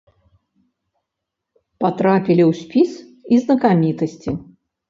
Патрапілі 1.85 2.43
ў 2.49 2.59
спіс 2.63 2.91
і 3.37 3.43
знакамітасці. 3.45 4.31